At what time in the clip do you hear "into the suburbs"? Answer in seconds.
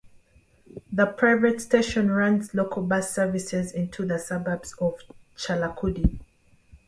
3.71-4.73